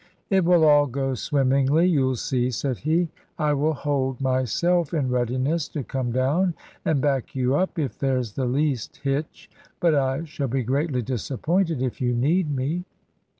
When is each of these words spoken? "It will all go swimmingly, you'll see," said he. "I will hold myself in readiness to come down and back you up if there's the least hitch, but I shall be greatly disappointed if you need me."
"It 0.31 0.45
will 0.45 0.63
all 0.63 0.87
go 0.87 1.13
swimmingly, 1.13 1.85
you'll 1.85 2.15
see," 2.15 2.49
said 2.49 2.79
he. 2.79 3.09
"I 3.37 3.53
will 3.53 3.75
hold 3.75 4.19
myself 4.19 4.95
in 4.95 5.11
readiness 5.11 5.67
to 5.67 5.83
come 5.83 6.11
down 6.11 6.55
and 6.83 7.01
back 7.01 7.35
you 7.35 7.55
up 7.55 7.77
if 7.77 7.99
there's 7.99 8.33
the 8.33 8.45
least 8.45 8.97
hitch, 9.03 9.47
but 9.79 9.93
I 9.93 10.23
shall 10.23 10.47
be 10.47 10.63
greatly 10.63 11.03
disappointed 11.03 11.83
if 11.83 12.01
you 12.01 12.15
need 12.15 12.49
me." 12.49 12.83